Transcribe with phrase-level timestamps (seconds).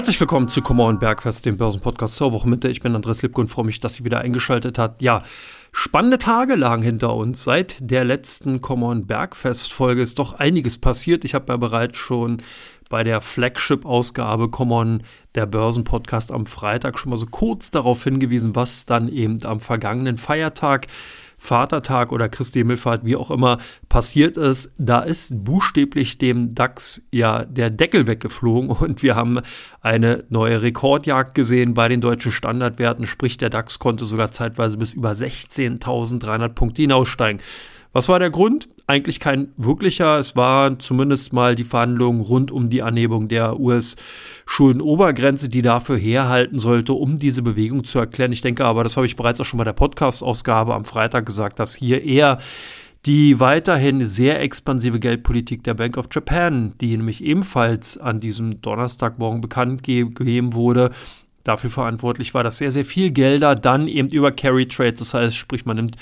[0.00, 2.68] Herzlich willkommen zu und Bergfest, dem Börsenpodcast zur Wochenmitte.
[2.68, 5.02] Ich bin Andres Lipke und freue mich, dass Sie wieder eingeschaltet hat.
[5.02, 5.22] Ja,
[5.72, 7.44] spannende Tage lagen hinter uns.
[7.44, 11.26] Seit der letzten und Bergfest-Folge ist doch einiges passiert.
[11.26, 12.38] Ich habe ja bereits schon
[12.88, 15.02] bei der Flagship-Ausgabe Common,
[15.34, 20.16] der Börsenpodcast am Freitag, schon mal so kurz darauf hingewiesen, was dann eben am vergangenen
[20.16, 20.86] Feiertag
[21.40, 23.58] Vatertag oder Christi Himmelfahrt, wie auch immer,
[23.88, 29.40] passiert ist, da ist buchstäblich dem DAX ja der Deckel weggeflogen und wir haben
[29.80, 34.92] eine neue Rekordjagd gesehen bei den deutschen Standardwerten, sprich der DAX konnte sogar zeitweise bis
[34.92, 37.40] über 16.300 Punkte hinaussteigen.
[37.92, 38.68] Was war der Grund?
[38.86, 40.20] Eigentlich kein wirklicher.
[40.20, 46.60] Es waren zumindest mal die Verhandlungen rund um die Anhebung der US-Schuldenobergrenze, die dafür herhalten
[46.60, 48.30] sollte, um diese Bewegung zu erklären.
[48.32, 51.58] Ich denke aber, das habe ich bereits auch schon bei der Podcast-Ausgabe am Freitag gesagt,
[51.58, 52.38] dass hier eher
[53.06, 59.40] die weiterhin sehr expansive Geldpolitik der Bank of Japan, die nämlich ebenfalls an diesem Donnerstagmorgen
[59.40, 60.92] bekannt gegeben wurde,
[61.42, 65.34] dafür verantwortlich war, dass sehr, sehr viel Gelder dann eben über Carry Trades, das heißt,
[65.34, 65.96] sprich, man nimmt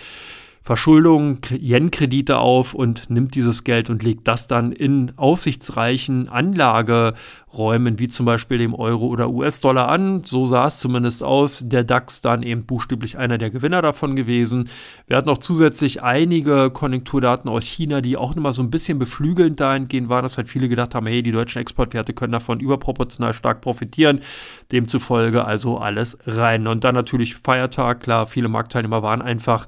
[0.68, 8.08] Verschuldung, Yen-Kredite auf und nimmt dieses Geld und legt das dann in aussichtsreichen Anlageräumen, wie
[8.08, 10.24] zum Beispiel dem Euro oder US-Dollar an.
[10.26, 11.62] So sah es zumindest aus.
[11.66, 14.68] Der DAX dann eben buchstäblich einer der Gewinner davon gewesen.
[15.06, 19.58] Wir hatten auch zusätzlich einige Konjunkturdaten aus China, die auch nochmal so ein bisschen beflügelnd
[19.58, 23.62] dahingehend waren, dass halt viele gedacht haben, hey, die deutschen Exportwerte können davon überproportional stark
[23.62, 24.20] profitieren.
[24.70, 26.66] Demzufolge also alles rein.
[26.66, 29.64] Und dann natürlich Feiertag, klar, viele Marktteilnehmer waren einfach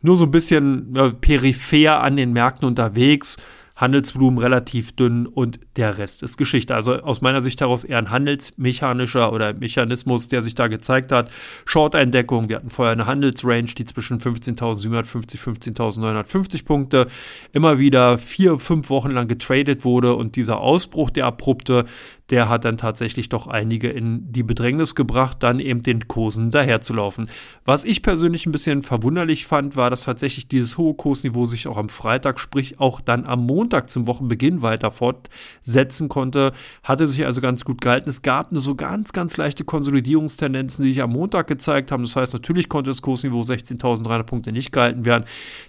[0.00, 3.38] nur so ein bisschen äh, peripher an den Märkten unterwegs.
[3.78, 6.74] Handelsvolumen relativ dünn und der Rest ist Geschichte.
[6.74, 11.30] Also aus meiner Sicht heraus eher ein handelsmechanischer oder Mechanismus, der sich da gezeigt hat.
[11.64, 17.06] Short-Eindeckung, wir hatten vorher eine Handelsrange, die zwischen 15.750 15.950 Punkte
[17.52, 21.84] immer wieder vier, fünf Wochen lang getradet wurde und dieser Ausbruch, der abrupte,
[22.30, 27.30] der hat dann tatsächlich doch einige in die Bedrängnis gebracht, dann eben den Kursen daherzulaufen.
[27.64, 31.78] Was ich persönlich ein bisschen verwunderlich fand, war, dass tatsächlich dieses hohe Kursniveau sich auch
[31.78, 36.52] am Freitag, sprich auch dann am Montag zum Wochenbeginn weiter fortsetzen konnte.
[36.82, 38.10] Hatte sich also ganz gut gehalten.
[38.10, 42.02] Es gab nur so ganz, ganz leichte Konsolidierungstendenzen, die sich am Montag gezeigt haben.
[42.02, 45.24] Das heißt, natürlich konnte das Kursniveau 16.300 Punkte nicht gehalten werden.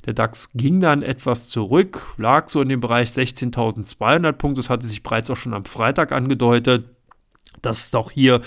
[0.06, 4.60] Der DAX ging dann etwas zurück, lag so in dem Bereich 16.200 Punkte.
[4.60, 6.96] Das hatte sich bereits auch schon am Freitag angedeutet angedeutet,
[7.62, 8.42] dass doch hier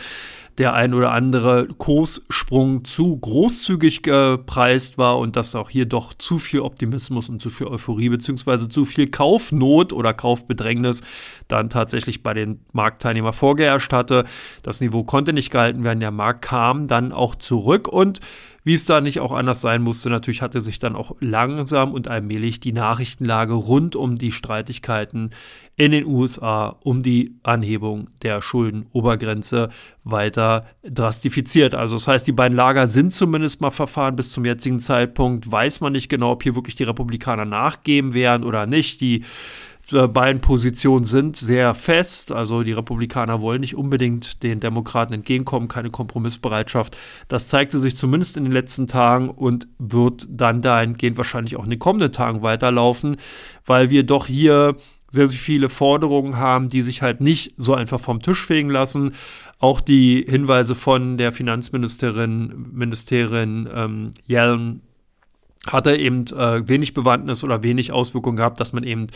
[0.58, 6.38] der ein oder andere Kurssprung zu großzügig gepreist war und dass auch hier doch zu
[6.38, 11.02] viel Optimismus und zu viel Euphorie beziehungsweise zu viel Kaufnot oder Kaufbedrängnis
[11.48, 14.24] dann tatsächlich bei den Marktteilnehmern vorgeherrscht hatte.
[14.62, 18.20] Das Niveau konnte nicht gehalten werden, der Markt kam dann auch zurück und
[18.64, 22.08] wie es da nicht auch anders sein musste, natürlich hatte sich dann auch langsam und
[22.08, 25.30] allmählich die Nachrichtenlage rund um die Streitigkeiten
[25.76, 29.70] in den USA um die Anhebung der Schuldenobergrenze
[30.04, 31.74] weiter drastifiziert.
[31.74, 35.50] Also das heißt, die beiden Lager sind zumindest mal verfahren bis zum jetzigen Zeitpunkt.
[35.50, 39.00] Weiß man nicht genau, ob hier wirklich die Republikaner nachgeben werden oder nicht.
[39.00, 39.24] Die
[39.90, 42.32] beiden Positionen sind sehr fest.
[42.32, 46.96] Also die Republikaner wollen nicht unbedingt den Demokraten entgegenkommen, keine Kompromissbereitschaft.
[47.28, 51.70] Das zeigte sich zumindest in den letzten Tagen und wird dann dahingehend wahrscheinlich auch in
[51.70, 53.16] den kommenden Tagen weiterlaufen,
[53.66, 54.76] weil wir doch hier
[55.10, 59.14] sehr, sehr viele Forderungen haben, die sich halt nicht so einfach vom Tisch fegen lassen.
[59.58, 64.80] Auch die Hinweise von der Finanzministerin, Ministerin ähm, Yellen
[65.66, 69.10] hatte eben äh, wenig Bewandtnis oder wenig Auswirkungen gehabt, dass man eben äh,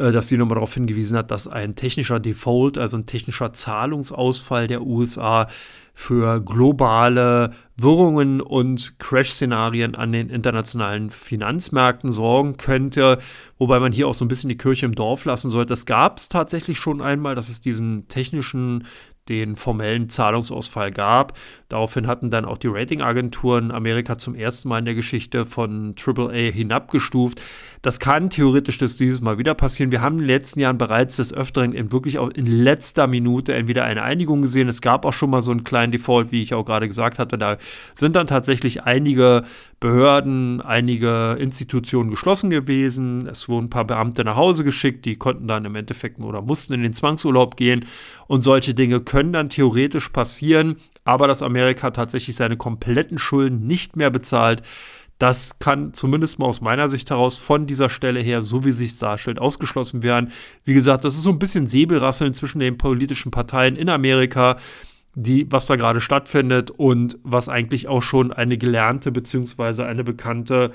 [0.00, 4.82] dass sie nochmal darauf hingewiesen hat, dass ein technischer Default, also ein technischer Zahlungsausfall der
[4.82, 5.46] USA
[5.92, 13.18] für globale Wirrungen und Crash-Szenarien an den internationalen Finanzmärkten sorgen könnte,
[13.58, 15.70] wobei man hier auch so ein bisschen die Kirche im Dorf lassen sollte.
[15.70, 18.86] Das gab es tatsächlich schon einmal, dass es diesen technischen
[19.30, 21.38] den formellen Zahlungsausfall gab.
[21.68, 26.50] Daraufhin hatten dann auch die Ratingagenturen Amerika zum ersten Mal in der Geschichte von AAA
[26.50, 27.40] hinabgestuft.
[27.80, 29.92] Das kann theoretisch das dieses Mal wieder passieren.
[29.92, 33.54] Wir haben in den letzten Jahren bereits des Öfteren in wirklich auch in letzter Minute
[33.54, 34.68] entweder eine Einigung gesehen.
[34.68, 37.38] Es gab auch schon mal so einen kleinen Default, wie ich auch gerade gesagt hatte.
[37.38, 37.56] Da
[37.94, 39.44] sind dann tatsächlich einige
[39.78, 43.28] Behörden, einige Institutionen geschlossen gewesen.
[43.28, 46.74] Es wurden ein paar Beamte nach Hause geschickt, die konnten dann im Endeffekt oder mussten
[46.74, 47.86] in den Zwangsurlaub gehen.
[48.30, 50.76] Und solche Dinge können dann theoretisch passieren.
[51.02, 54.62] Aber dass Amerika tatsächlich seine kompletten Schulden nicht mehr bezahlt,
[55.18, 58.96] das kann zumindest mal aus meiner Sicht heraus von dieser Stelle her, so wie sich
[58.96, 60.30] darstellt, ausgeschlossen werden.
[60.62, 64.58] Wie gesagt, das ist so ein bisschen Säbelrasseln zwischen den politischen Parteien in Amerika.
[65.16, 69.82] die, was da gerade stattfindet und was eigentlich auch schon eine gelernte bzw.
[69.82, 70.70] eine bekannte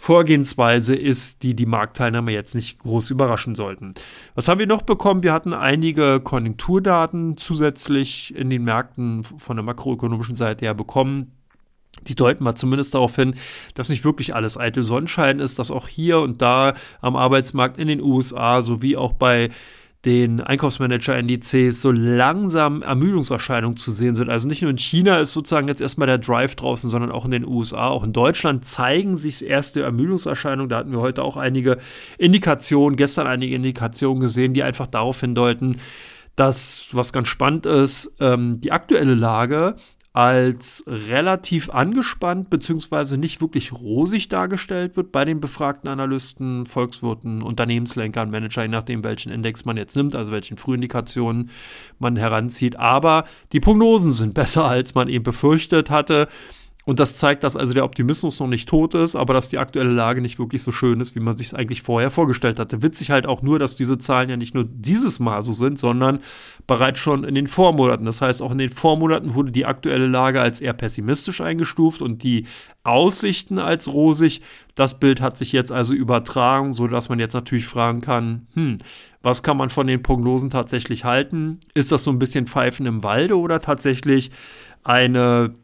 [0.00, 3.94] Vorgehensweise ist, die die Marktteilnehmer jetzt nicht groß überraschen sollten.
[4.36, 5.24] Was haben wir noch bekommen?
[5.24, 11.32] Wir hatten einige Konjunkturdaten zusätzlich in den Märkten von der makroökonomischen Seite her bekommen.
[12.06, 13.34] Die deuten mal zumindest darauf hin,
[13.74, 17.88] dass nicht wirklich alles eitel Sonnenschein ist, dass auch hier und da am Arbeitsmarkt in
[17.88, 19.50] den USA sowie auch bei
[20.08, 24.30] den Einkaufsmanager-Indizes so langsam Ermüdungserscheinungen zu sehen sind.
[24.30, 27.30] Also nicht nur in China ist sozusagen jetzt erstmal der Drive draußen, sondern auch in
[27.30, 30.70] den USA, auch in Deutschland zeigen sich erste Ermüdungserscheinungen.
[30.70, 31.76] Da hatten wir heute auch einige
[32.16, 35.76] Indikationen, gestern einige Indikationen gesehen, die einfach darauf hindeuten,
[36.36, 39.76] dass, was ganz spannend ist, ähm, die aktuelle Lage
[40.12, 43.16] als relativ angespannt bzw.
[43.16, 49.30] nicht wirklich rosig dargestellt wird bei den befragten Analysten, Volkswirten, Unternehmenslenkern, Manager, je nachdem, welchen
[49.30, 51.50] Index man jetzt nimmt, also welchen Frühindikationen
[51.98, 52.76] man heranzieht.
[52.78, 56.28] Aber die Prognosen sind besser, als man eben befürchtet hatte.
[56.88, 59.90] Und das zeigt, dass also der Optimismus noch nicht tot ist, aber dass die aktuelle
[59.90, 62.82] Lage nicht wirklich so schön ist, wie man sich es eigentlich vorher vorgestellt hatte.
[62.82, 66.20] Witzig halt auch nur, dass diese Zahlen ja nicht nur dieses Mal so sind, sondern
[66.66, 68.06] bereits schon in den Vormonaten.
[68.06, 72.22] Das heißt, auch in den Vormonaten wurde die aktuelle Lage als eher pessimistisch eingestuft und
[72.22, 72.46] die
[72.84, 74.40] Aussichten als rosig.
[74.74, 78.78] Das Bild hat sich jetzt also übertragen, sodass man jetzt natürlich fragen kann, hm,
[79.22, 81.60] was kann man von den Prognosen tatsächlich halten?
[81.74, 84.30] Ist das so ein bisschen Pfeifen im Walde oder tatsächlich
[84.84, 85.54] eine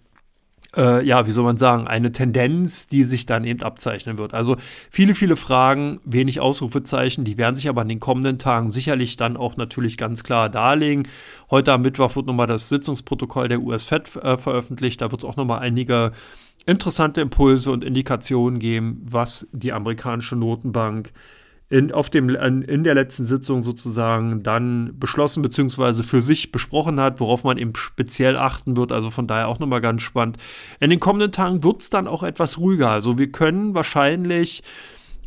[0.76, 4.34] äh, ja, wie soll man sagen, eine Tendenz, die sich dann eben abzeichnen wird.
[4.34, 4.56] Also
[4.90, 9.36] viele, viele Fragen, wenig Ausrufezeichen, die werden sich aber in den kommenden Tagen sicherlich dann
[9.36, 11.08] auch natürlich ganz klar darlegen.
[11.50, 15.00] Heute am Mittwoch wird nochmal das Sitzungsprotokoll der US-Fed äh, veröffentlicht.
[15.00, 16.12] Da wird es auch nochmal einige
[16.66, 21.12] interessante Impulse und Indikationen geben, was die amerikanische Notenbank
[21.70, 26.02] in, auf dem, in der letzten Sitzung sozusagen dann beschlossen bzw.
[26.02, 28.92] für sich besprochen hat, worauf man eben speziell achten wird.
[28.92, 30.36] Also von daher auch nochmal ganz spannend.
[30.80, 32.90] In den kommenden Tagen wird es dann auch etwas ruhiger.
[32.90, 34.62] Also wir können wahrscheinlich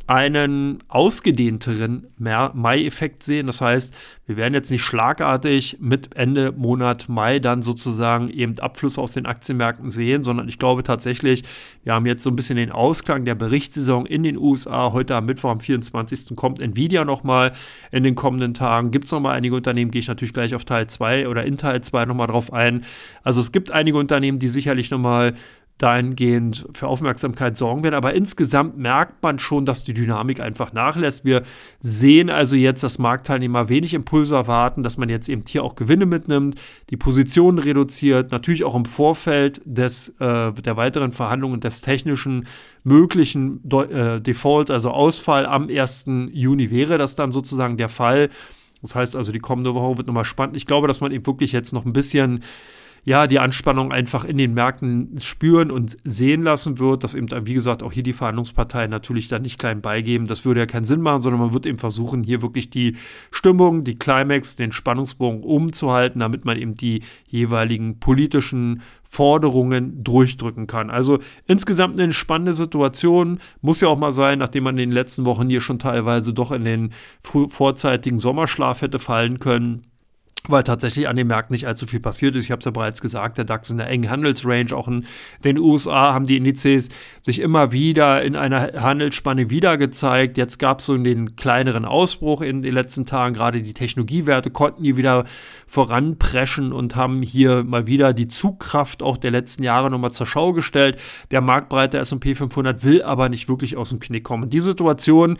[0.07, 3.47] einen ausgedehnteren Mai-Effekt sehen.
[3.47, 3.93] Das heißt,
[4.25, 9.25] wir werden jetzt nicht schlagartig mit Ende Monat Mai dann sozusagen eben Abflüsse aus den
[9.25, 11.43] Aktienmärkten sehen, sondern ich glaube tatsächlich,
[11.83, 14.93] wir haben jetzt so ein bisschen den Ausklang der Berichtssaison in den USA.
[14.93, 16.37] Heute am Mittwoch, am 24.
[16.37, 17.51] kommt Nvidia nochmal
[17.91, 18.91] in den kommenden Tagen.
[18.91, 21.81] Gibt es nochmal einige Unternehmen, gehe ich natürlich gleich auf Teil 2 oder in Teil
[21.81, 22.85] 2 nochmal drauf ein.
[23.23, 25.33] Also es gibt einige Unternehmen, die sicherlich nochmal
[25.77, 27.95] dahingehend für Aufmerksamkeit sorgen werden.
[27.95, 31.23] Aber insgesamt merkt man schon, dass die Dynamik einfach nachlässt.
[31.23, 31.43] Wir
[31.79, 36.07] sehen also jetzt, dass Marktteilnehmer wenig Impulse erwarten, dass man jetzt eben hier auch Gewinne
[36.07, 36.55] mitnimmt,
[36.89, 42.47] die Positionen reduziert, natürlich auch im Vorfeld des, äh, der weiteren Verhandlungen des technischen
[42.83, 46.05] möglichen De äh, Defaults, also Ausfall am 1.
[46.31, 48.29] Juni wäre das dann sozusagen der Fall.
[48.81, 50.55] Das heißt also, die kommende Woche wird nochmal spannend.
[50.55, 52.43] Ich glaube, dass man eben wirklich jetzt noch ein bisschen
[53.03, 57.53] ja, die Anspannung einfach in den Märkten spüren und sehen lassen wird, dass eben, wie
[57.53, 60.27] gesagt, auch hier die Verhandlungsparteien natürlich dann nicht klein beigeben.
[60.27, 62.97] Das würde ja keinen Sinn machen, sondern man wird eben versuchen, hier wirklich die
[63.31, 70.89] Stimmung, die Climax, den Spannungsbogen umzuhalten, damit man eben die jeweiligen politischen Forderungen durchdrücken kann.
[70.89, 73.39] Also insgesamt eine spannende Situation.
[73.61, 76.51] Muss ja auch mal sein, nachdem man in den letzten Wochen hier schon teilweise doch
[76.51, 76.91] in den
[77.21, 79.86] vorzeitigen Sommerschlaf hätte fallen können
[80.51, 82.45] weil tatsächlich an den Märkten nicht allzu viel passiert ist.
[82.45, 85.05] Ich habe es ja bereits gesagt, der DAX in der engen Handelsrange, auch in
[85.43, 86.89] den USA haben die Indizes
[87.21, 90.37] sich immer wieder in einer Handelsspanne wieder gezeigt.
[90.37, 93.33] Jetzt gab es so den kleineren Ausbruch in den letzten Tagen.
[93.33, 95.25] Gerade die Technologiewerte konnten hier wieder
[95.67, 100.53] voranpreschen und haben hier mal wieder die Zugkraft auch der letzten Jahre nochmal zur Schau
[100.53, 100.99] gestellt.
[101.31, 104.49] Der marktbreite S&P 500 will aber nicht wirklich aus dem Knick kommen.
[104.49, 105.37] Die Situation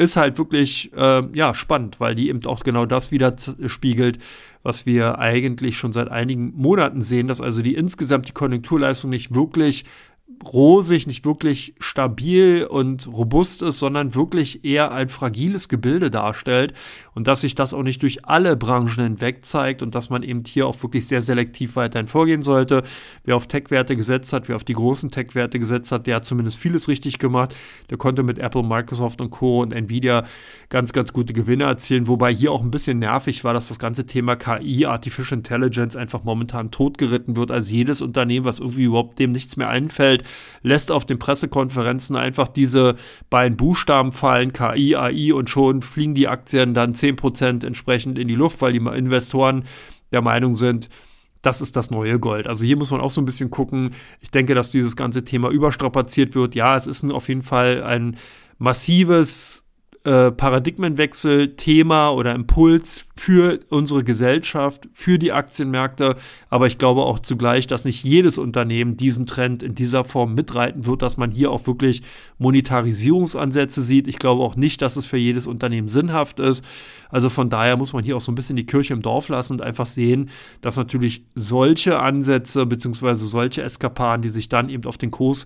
[0.00, 4.18] ist halt wirklich äh, ja, spannend, weil die eben auch genau das wieder spiegelt,
[4.62, 9.34] was wir eigentlich schon seit einigen Monaten sehen, dass also die insgesamt die Konjunkturleistung nicht
[9.34, 9.84] wirklich
[10.44, 16.72] rosig, nicht wirklich stabil und robust ist, sondern wirklich eher ein fragiles Gebilde darstellt
[17.14, 20.42] und dass sich das auch nicht durch alle Branchen hinweg zeigt und dass man eben
[20.46, 22.82] hier auch wirklich sehr selektiv weiterhin vorgehen sollte.
[23.24, 26.58] Wer auf Tech-Werte gesetzt hat, wer auf die großen Tech-Werte gesetzt hat, der hat zumindest
[26.58, 27.54] vieles richtig gemacht.
[27.90, 29.60] Der konnte mit Apple, Microsoft und Co.
[29.60, 30.24] und Nvidia
[30.70, 34.06] ganz, ganz gute Gewinne erzielen, wobei hier auch ein bisschen nervig war, dass das ganze
[34.06, 37.50] Thema KI, Artificial Intelligence, einfach momentan totgeritten wird.
[37.50, 40.24] als jedes Unternehmen, was irgendwie überhaupt dem nichts mehr einfällt,
[40.62, 42.96] lässt auf den Pressekonferenzen einfach diese
[43.30, 48.34] beiden Buchstaben fallen, KI, AI, und schon fliegen die Aktien dann 10% entsprechend in die
[48.34, 49.64] Luft, weil die Investoren
[50.12, 50.88] der Meinung sind,
[51.42, 52.46] das ist das neue Gold.
[52.46, 53.94] Also hier muss man auch so ein bisschen gucken.
[54.20, 56.54] Ich denke, dass dieses ganze Thema überstrapaziert wird.
[56.54, 58.16] Ja, es ist auf jeden Fall ein
[58.58, 59.64] massives
[60.02, 66.16] äh, Paradigmenwechsel, Thema oder Impuls für unsere Gesellschaft, für die Aktienmärkte.
[66.48, 70.86] Aber ich glaube auch zugleich, dass nicht jedes Unternehmen diesen Trend in dieser Form mitreiten
[70.86, 72.00] wird, dass man hier auch wirklich
[72.38, 74.08] Monetarisierungsansätze sieht.
[74.08, 76.64] Ich glaube auch nicht, dass es für jedes Unternehmen sinnhaft ist.
[77.10, 79.54] Also von daher muss man hier auch so ein bisschen die Kirche im Dorf lassen
[79.54, 80.30] und einfach sehen,
[80.62, 83.16] dass natürlich solche Ansätze bzw.
[83.16, 85.44] solche Eskapaden, die sich dann eben auf den Kurs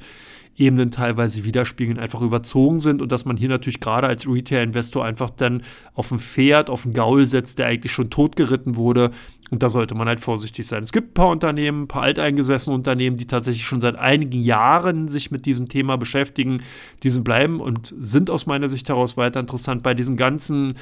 [0.57, 5.31] Ebenen teilweise widerspiegeln, einfach überzogen sind und dass man hier natürlich gerade als Retail-Investor einfach
[5.31, 5.63] dann
[5.95, 9.11] auf ein Pferd, auf einen Gaul setzt, der eigentlich schon totgeritten wurde.
[9.51, 10.83] Und da sollte man halt vorsichtig sein.
[10.83, 15.09] Es gibt ein paar Unternehmen, ein paar alteingesessene Unternehmen, die tatsächlich schon seit einigen Jahren
[15.09, 16.63] sich mit diesem Thema beschäftigen.
[17.03, 19.83] Diesen bleiben und sind aus meiner Sicht heraus weiter interessant.
[19.83, 20.75] Bei diesen ganzen,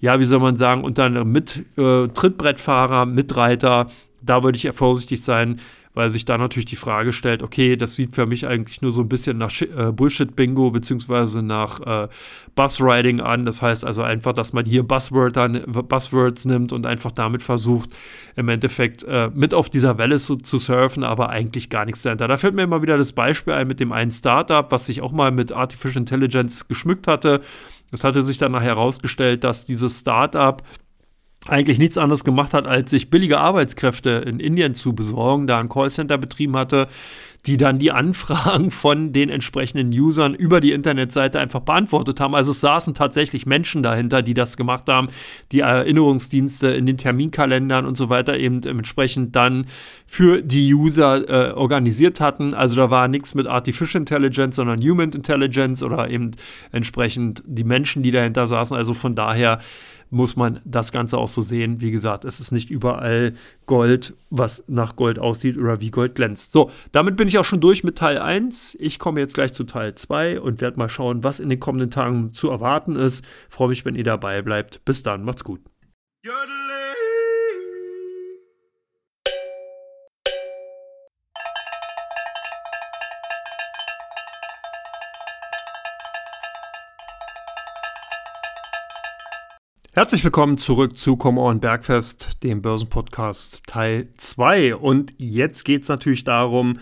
[0.00, 3.86] ja, wie soll man sagen, unter mit äh, Trittbrettfahrer, Mitreiter,
[4.22, 5.60] da würde ich eher vorsichtig sein
[5.94, 9.00] weil sich da natürlich die Frage stellt, okay, das sieht für mich eigentlich nur so
[9.00, 12.08] ein bisschen nach äh, Bullshit-Bingo beziehungsweise nach äh,
[12.54, 13.44] Buzzriding an.
[13.44, 17.90] Das heißt also einfach, dass man hier Buzzwörter, Buzzwords nimmt und einfach damit versucht,
[18.36, 22.28] im Endeffekt äh, mit auf dieser Welle zu, zu, surfen, aber eigentlich gar nichts dahinter.
[22.28, 25.12] Da fällt mir immer wieder das Beispiel ein mit dem einen Startup, was sich auch
[25.12, 27.40] mal mit Artificial Intelligence geschmückt hatte.
[27.90, 30.62] Es hatte sich dann herausgestellt, dass dieses Startup
[31.46, 35.70] eigentlich nichts anderes gemacht hat, als sich billige Arbeitskräfte in Indien zu besorgen, da ein
[35.70, 36.86] Callcenter betrieben hatte,
[37.46, 42.34] die dann die Anfragen von den entsprechenden Usern über die Internetseite einfach beantwortet haben.
[42.34, 45.08] Also es saßen tatsächlich Menschen dahinter, die das gemacht haben,
[45.50, 49.66] die Erinnerungsdienste in den Terminkalendern und so weiter eben entsprechend dann
[50.06, 52.52] für die User äh, organisiert hatten.
[52.52, 56.32] Also da war nichts mit Artificial Intelligence, sondern Human Intelligence oder eben
[56.72, 58.76] entsprechend die Menschen, die dahinter saßen.
[58.76, 59.60] Also von daher
[60.10, 61.80] muss man das Ganze auch so sehen.
[61.80, 63.34] Wie gesagt, es ist nicht überall
[63.66, 66.52] Gold, was nach Gold aussieht oder wie Gold glänzt.
[66.52, 68.76] So, damit bin ich auch schon durch mit Teil 1.
[68.80, 71.90] Ich komme jetzt gleich zu Teil 2 und werde mal schauen, was in den kommenden
[71.90, 73.24] Tagen zu erwarten ist.
[73.48, 74.84] Freue mich, wenn ihr dabei bleibt.
[74.84, 75.60] Bis dann, macht's gut.
[89.92, 94.76] Herzlich willkommen zurück zu Come On Bergfest, dem Börsenpodcast Teil 2.
[94.76, 96.78] Und jetzt geht es natürlich darum,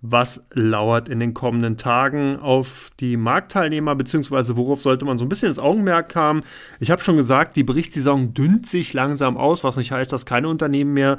[0.00, 5.28] was lauert in den kommenden Tagen auf die Marktteilnehmer, beziehungsweise worauf sollte man so ein
[5.28, 6.42] bisschen ins Augenmerk haben.
[6.80, 10.48] Ich habe schon gesagt, die Berichtssaison dünnt sich langsam aus, was nicht heißt, dass keine
[10.48, 11.18] Unternehmen mehr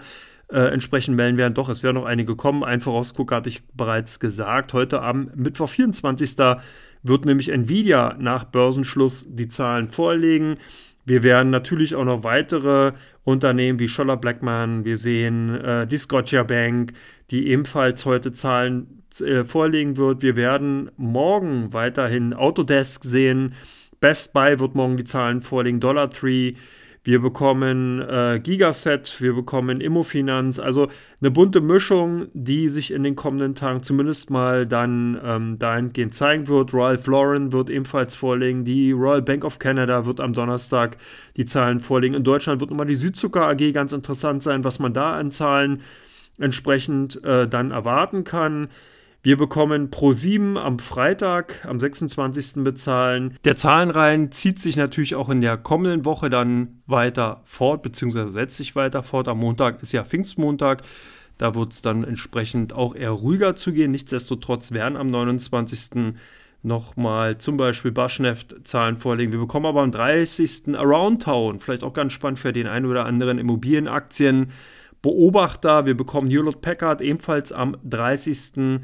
[0.52, 1.54] äh, entsprechend melden werden.
[1.54, 2.64] Doch, es werden noch einige kommen.
[2.64, 4.74] Ein Vorausguck hatte ich bereits gesagt.
[4.74, 6.38] Heute am Mittwoch, 24.
[7.04, 10.56] wird nämlich Nvidia nach Börsenschluss die Zahlen vorlegen.
[11.06, 16.44] Wir werden natürlich auch noch weitere Unternehmen wie Scholler Blackman, wir sehen äh, die Scotia
[16.44, 16.94] Bank,
[17.32, 20.22] die ebenfalls heute Zahlen äh, vorlegen wird.
[20.22, 23.56] Wir werden morgen weiterhin Autodesk sehen.
[24.00, 26.54] Best Buy wird morgen die Zahlen vorlegen, Dollar Tree.
[27.04, 30.90] Wir bekommen äh, Gigaset, wir bekommen Immofinanz, also
[31.22, 36.48] eine bunte Mischung, die sich in den kommenden Tagen zumindest mal dann ähm, dahingehend zeigen
[36.50, 36.74] wird.
[36.74, 40.98] Ralph Lauren wird ebenfalls vorlegen, die Royal Bank of Canada wird am Donnerstag
[41.38, 42.16] die Zahlen vorlegen.
[42.16, 45.82] In Deutschland wird nochmal die Südzucker AG ganz interessant sein, was man da an Zahlen
[46.38, 48.68] entsprechend äh, dann erwarten kann.
[49.22, 52.64] Wir bekommen pro 7 am Freitag, am 26.
[52.64, 53.38] bezahlen.
[53.44, 58.56] Der Zahlenreihen zieht sich natürlich auch in der kommenden Woche dann weiter fort, beziehungsweise setzt
[58.56, 59.28] sich weiter fort.
[59.28, 60.84] Am Montag ist ja Pfingstmontag.
[61.38, 63.92] Da wird es dann entsprechend auch eher ruhiger zu gehen.
[63.92, 66.14] Nichtsdestotrotz werden am 29.
[66.64, 69.34] nochmal zum Beispiel Baschneft-Zahlen vorlegen.
[69.34, 70.78] Wir bekommen aber am 30.
[70.78, 74.48] Around Town, vielleicht auch ganz spannend für den einen oder anderen Immobilienaktien.
[75.02, 78.80] Beobachter, wir bekommen Hewlett Packard ebenfalls am 30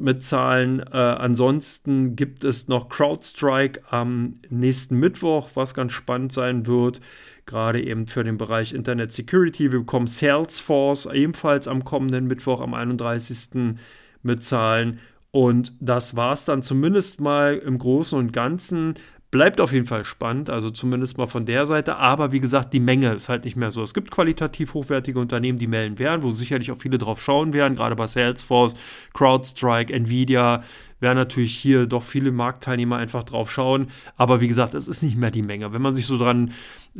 [0.00, 0.80] mit Zahlen.
[0.80, 7.00] Äh, ansonsten gibt es noch CrowdStrike am nächsten Mittwoch, was ganz spannend sein wird,
[7.46, 9.70] gerade eben für den Bereich Internet Security.
[9.70, 13.76] Wir bekommen Salesforce ebenfalls am kommenden Mittwoch, am 31.
[14.22, 14.98] mit Zahlen.
[15.30, 18.94] Und das war es dann zumindest mal im Großen und Ganzen.
[19.34, 21.96] Bleibt auf jeden Fall spannend, also zumindest mal von der Seite.
[21.96, 23.82] Aber wie gesagt, die Menge ist halt nicht mehr so.
[23.82, 27.74] Es gibt qualitativ hochwertige Unternehmen, die melden werden, wo sicherlich auch viele drauf schauen werden,
[27.74, 28.74] gerade bei Salesforce,
[29.12, 30.62] CrowdStrike, Nvidia,
[31.04, 33.86] werden natürlich hier doch viele Marktteilnehmer einfach drauf schauen.
[34.16, 35.72] Aber wie gesagt, es ist nicht mehr die Menge.
[35.72, 36.50] Wenn man sich so dran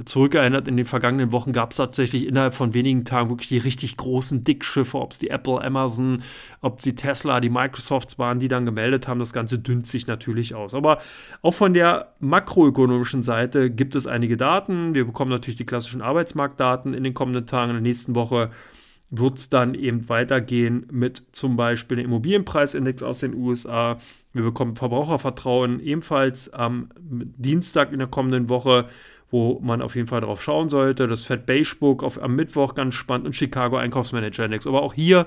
[0.05, 3.97] zurückerinnert, in den vergangenen Wochen gab es tatsächlich innerhalb von wenigen Tagen wirklich die richtig
[3.97, 6.23] großen Dickschiffe, ob es die Apple, Amazon,
[6.61, 9.19] ob es die Tesla, die Microsofts waren, die dann gemeldet haben.
[9.19, 10.75] Das Ganze dünnt sich natürlich aus.
[10.75, 10.99] Aber
[11.43, 14.95] auch von der makroökonomischen Seite gibt es einige Daten.
[14.95, 18.51] Wir bekommen natürlich die klassischen Arbeitsmarktdaten in den kommenden Tagen, in der nächsten Woche
[19.19, 23.99] wird es dann eben weitergehen mit zum Beispiel dem Immobilienpreisindex aus den USA.
[24.33, 28.87] Wir bekommen Verbrauchervertrauen ebenfalls am Dienstag in der kommenden Woche,
[29.31, 31.07] wo man auf jeden Fall drauf schauen sollte.
[31.09, 34.67] Das Fed Beige Book auf, am Mittwoch ganz spannend und Chicago Einkaufsmanager Index.
[34.67, 35.27] Aber auch hier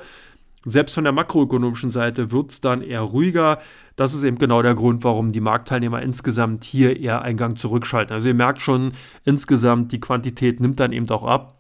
[0.66, 3.60] selbst von der makroökonomischen Seite wird es dann eher ruhiger.
[3.96, 8.14] Das ist eben genau der Grund, warum die Marktteilnehmer insgesamt hier eher Eingang zurückschalten.
[8.14, 8.92] Also ihr merkt schon,
[9.24, 11.58] insgesamt die Quantität nimmt dann eben auch ab.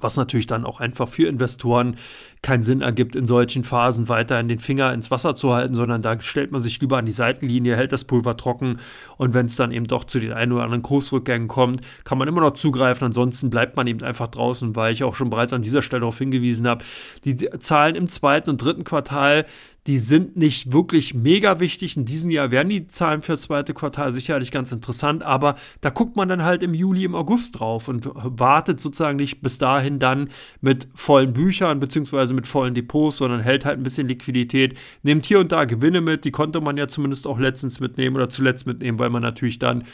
[0.00, 1.96] Was natürlich dann auch einfach für Investoren
[2.42, 6.20] keinen Sinn ergibt, in solchen Phasen weiter den Finger ins Wasser zu halten, sondern da
[6.20, 8.78] stellt man sich lieber an die Seitenlinie, hält das Pulver trocken
[9.16, 12.28] und wenn es dann eben doch zu den ein oder anderen Kursrückgängen kommt, kann man
[12.28, 13.06] immer noch zugreifen.
[13.06, 16.18] Ansonsten bleibt man eben einfach draußen, weil ich auch schon bereits an dieser Stelle darauf
[16.18, 16.84] hingewiesen habe,
[17.24, 19.46] die Zahlen im zweiten und dritten Quartal
[19.86, 21.96] die sind nicht wirklich mega wichtig.
[21.96, 25.90] In diesem Jahr werden die Zahlen für das zweite Quartal sicherlich ganz interessant, aber da
[25.90, 29.98] guckt man dann halt im Juli, im August drauf und wartet sozusagen nicht bis dahin
[29.98, 32.34] dann mit vollen Büchern bzw.
[32.34, 36.24] mit vollen Depots, sondern hält halt ein bisschen Liquidität, nimmt hier und da Gewinne mit,
[36.24, 39.84] die konnte man ja zumindest auch letztens mitnehmen oder zuletzt mitnehmen, weil man natürlich dann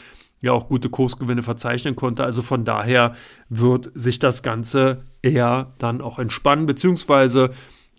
[0.41, 2.23] ja auch gute Kursgewinne verzeichnen konnte.
[2.23, 3.15] Also von daher
[3.49, 7.51] wird sich das Ganze eher dann auch entspannen, beziehungsweise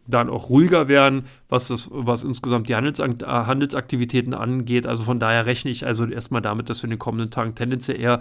[0.06, 4.86] dann auch ruhiger werden, was, das, was insgesamt die Handelsakt äh, Handelsaktivitäten angeht.
[4.86, 7.98] Also von daher rechne ich also erstmal damit, dass wir in den kommenden Tagen tendenziell
[7.98, 8.20] eher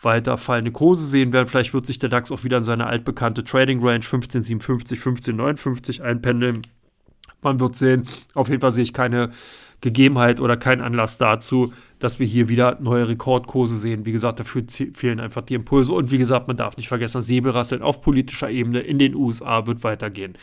[0.00, 1.48] weiter fallende Kurse sehen werden.
[1.48, 6.62] Vielleicht wird sich der DAX auch wieder in seine altbekannte Trading Range 1557, 1559 einpendeln.
[7.42, 8.04] Man wird sehen.
[8.34, 9.30] Auf jeden Fall sehe ich keine
[9.80, 14.06] Gegebenheit oder keinen Anlass dazu, dass wir hier wieder neue Rekordkurse sehen.
[14.06, 14.62] Wie gesagt, dafür
[14.94, 15.92] fehlen einfach die Impulse.
[15.92, 19.84] Und wie gesagt, man darf nicht vergessen, Säbelrasseln auf politischer Ebene in den USA wird
[19.84, 20.38] weitergehen.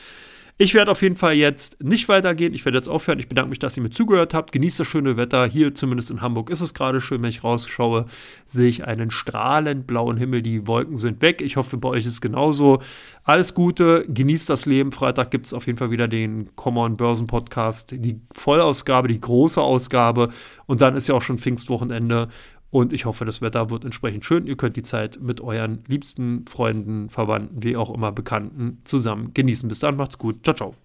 [0.62, 2.54] Ich werde auf jeden Fall jetzt nicht weitergehen.
[2.54, 3.18] Ich werde jetzt aufhören.
[3.18, 4.52] Ich bedanke mich, dass ihr mir zugehört habt.
[4.52, 5.48] Genießt das schöne Wetter.
[5.48, 7.24] Hier, zumindest in Hamburg, ist es gerade schön.
[7.24, 8.06] Wenn ich rausschaue,
[8.46, 10.44] sehe ich einen strahlend blauen Himmel.
[10.44, 11.42] Die Wolken sind weg.
[11.42, 12.80] Ich hoffe, bei euch ist es genauso.
[13.24, 14.06] Alles Gute.
[14.08, 14.92] Genießt das Leben.
[14.92, 17.96] Freitag gibt es auf jeden Fall wieder den Common Börsen Podcast.
[17.98, 20.30] Die Vollausgabe, die große Ausgabe.
[20.68, 22.28] Und dann ist ja auch schon Pfingstwochenende.
[22.72, 24.48] Und ich hoffe, das Wetter wird entsprechend schön.
[24.48, 29.68] Ihr könnt die Zeit mit euren liebsten Freunden, Verwandten, wie auch immer Bekannten zusammen genießen.
[29.68, 30.44] Bis dann, macht's gut.
[30.44, 30.76] Ciao, ciao.